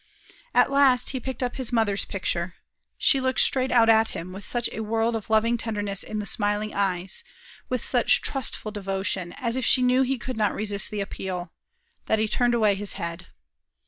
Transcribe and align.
At 0.55 0.71
last 0.71 1.11
he 1.11 1.19
picked 1.19 1.43
up 1.43 1.57
his 1.57 1.71
mother's 1.71 2.05
picture. 2.05 2.55
She 2.97 3.19
looked 3.21 3.39
straight 3.39 3.71
out 3.71 3.87
at 3.87 4.15
him, 4.17 4.31
with 4.33 4.43
such 4.43 4.67
a 4.71 4.79
world 4.79 5.15
of 5.15 5.29
loving 5.29 5.57
tenderness 5.57 6.01
in 6.01 6.17
the 6.17 6.25
smiling 6.25 6.73
eyes, 6.73 7.23
with 7.69 7.83
such 7.83 8.19
trustful 8.21 8.71
devotion, 8.71 9.31
as 9.37 9.55
if 9.55 9.63
she 9.63 9.83
knew 9.83 10.01
he 10.01 10.17
could 10.17 10.37
not 10.37 10.55
resist 10.55 10.89
the 10.89 11.01
appeal, 11.01 11.51
that 12.07 12.17
he 12.17 12.27
turned 12.27 12.55
away 12.55 12.73
his 12.73 12.93
head. 12.93 13.27